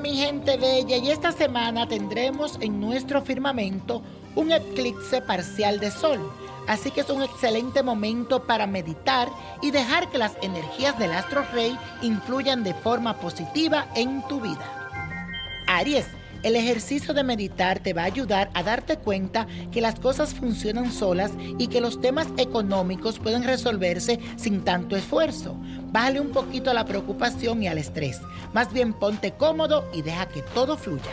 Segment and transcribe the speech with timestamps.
[0.00, 4.02] Mi gente bella, y esta semana tendremos en nuestro firmamento
[4.34, 6.18] un eclipse parcial de sol.
[6.66, 9.28] Así que es un excelente momento para meditar
[9.62, 14.90] y dejar que las energías del astro rey influyan de forma positiva en tu vida.
[15.68, 16.06] Aries,
[16.44, 20.92] el ejercicio de meditar te va a ayudar a darte cuenta que las cosas funcionan
[20.92, 25.56] solas y que los temas económicos pueden resolverse sin tanto esfuerzo.
[25.90, 28.20] Bájale un poquito a la preocupación y al estrés.
[28.52, 31.12] Más bien ponte cómodo y deja que todo fluya.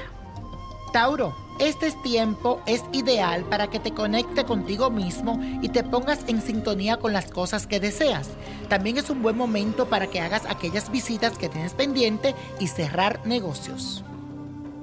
[0.91, 6.41] Tauro, este tiempo es ideal para que te conecte contigo mismo y te pongas en
[6.41, 8.31] sintonía con las cosas que deseas.
[8.67, 13.25] También es un buen momento para que hagas aquellas visitas que tienes pendiente y cerrar
[13.25, 14.03] negocios.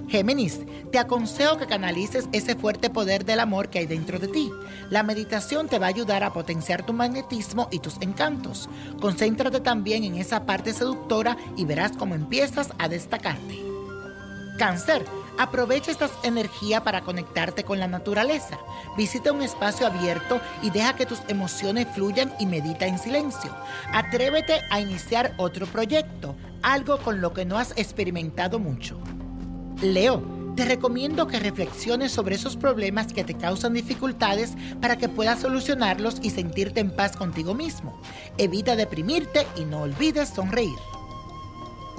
[0.09, 4.51] Géminis, te aconsejo que canalices ese fuerte poder del amor que hay dentro de ti.
[4.89, 8.71] La meditación te va a ayudar a potenciar tu magnetismo y tus encantos.
[9.01, 13.63] Concéntrate también en esa parte seductora y verás cómo empiezas a destacarte.
[14.59, 15.05] Cáncer,
[15.37, 18.59] aprovecha esta energía para conectarte con la naturaleza.
[18.97, 23.55] Visita un espacio abierto y deja que tus emociones fluyan y medita en silencio.
[23.93, 28.99] Atrévete a iniciar otro proyecto, algo con lo que no has experimentado mucho.
[29.83, 30.23] Leo,
[30.57, 36.17] te recomiendo que reflexiones sobre esos problemas que te causan dificultades para que puedas solucionarlos
[36.21, 37.97] y sentirte en paz contigo mismo.
[38.39, 40.79] Evita deprimirte y no olvides sonreír.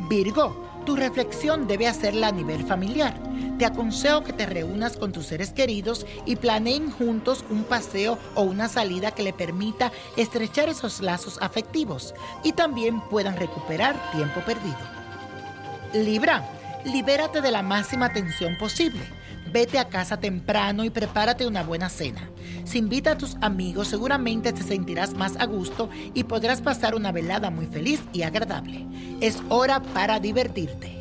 [0.09, 3.17] Virgo, tu reflexión debe hacerla a nivel familiar.
[3.57, 8.41] Te aconsejo que te reúnas con tus seres queridos y planeen juntos un paseo o
[8.41, 14.77] una salida que le permita estrechar esos lazos afectivos y también puedan recuperar tiempo perdido.
[15.93, 19.01] Libra, libérate de la máxima tensión posible.
[19.51, 22.29] Vete a casa temprano y prepárate una buena cena.
[22.65, 27.11] Si invita a tus amigos, seguramente te sentirás más a gusto y podrás pasar una
[27.11, 28.85] velada muy feliz y agradable.
[29.21, 30.95] Es hora para divertirte.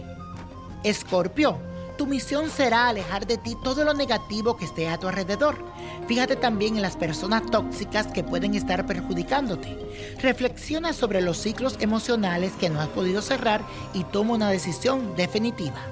[0.82, 1.58] Escorpio,
[1.98, 5.58] tu misión será alejar de ti todo lo negativo que esté a tu alrededor.
[6.06, 9.76] Fíjate también en las personas tóxicas que pueden estar perjudicándote.
[10.22, 15.82] Reflexiona sobre los ciclos emocionales que no has podido cerrar y toma una decisión definitiva.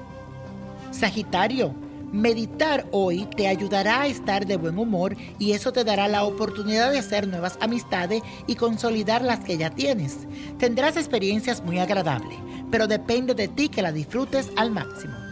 [0.93, 1.75] Sagitario,
[2.13, 6.93] Meditar hoy te ayudará a estar de buen humor y eso te dará la oportunidad
[6.93, 10.19] de hacer nuevas amistades y consolidar las que ya tienes.
[10.57, 12.39] Tendrás experiencias muy agradables,
[12.71, 15.26] pero depende de ti que la disfrutes al máximo.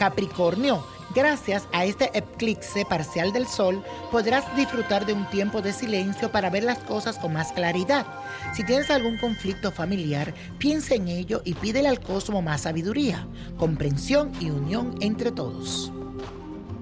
[0.00, 0.82] Capricornio,
[1.14, 6.48] gracias a este eclipse parcial del Sol, podrás disfrutar de un tiempo de silencio para
[6.48, 8.06] ver las cosas con más claridad.
[8.54, 13.28] Si tienes algún conflicto familiar, piensa en ello y pídele al cosmos más sabiduría,
[13.58, 15.92] comprensión y unión entre todos.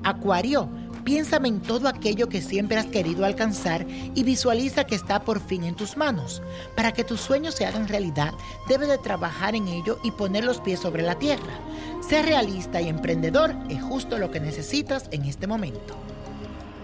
[0.04, 0.68] Acuario,
[1.08, 5.64] Piénsame en todo aquello que siempre has querido alcanzar y visualiza que está por fin
[5.64, 6.42] en tus manos.
[6.76, 8.34] Para que tus sueños se hagan realidad,
[8.68, 11.60] debes de trabajar en ello y poner los pies sobre la tierra.
[12.06, 15.96] Ser realista y emprendedor es justo lo que necesitas en este momento.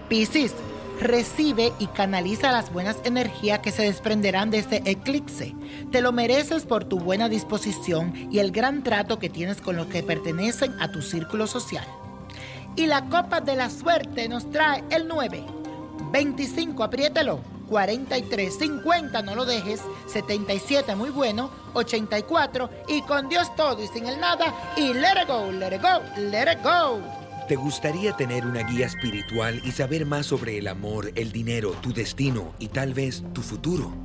[0.09, 0.55] Piscis,
[0.99, 5.53] recibe y canaliza las buenas energías que se desprenderán de este eclipse.
[5.91, 9.85] Te lo mereces por tu buena disposición y el gran trato que tienes con los
[9.85, 11.85] que pertenecen a tu círculo social.
[12.75, 15.45] Y la copa de la suerte nos trae el 9,
[16.11, 23.81] 25, apriételo, 43, 50, no lo dejes, 77, muy bueno, 84, y con Dios todo
[23.81, 26.99] y sin el nada, y let it go, let it go, let it go.
[27.47, 31.93] ¿Te gustaría tener una guía espiritual y saber más sobre el amor, el dinero, tu
[31.93, 34.04] destino y tal vez tu futuro?